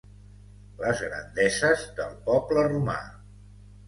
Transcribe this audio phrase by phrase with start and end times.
[0.77, 2.97] Les grandeses del poble romà.